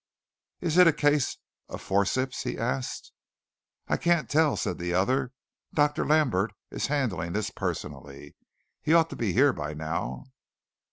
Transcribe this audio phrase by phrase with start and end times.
[0.61, 1.37] "Is it a case
[1.69, 3.11] of forceps?" he asked.
[3.87, 5.31] "I can't tell," said the other.
[5.75, 6.07] "Dr.
[6.07, 8.35] Lambert is handling this personally.
[8.81, 10.23] He ought to be here by now."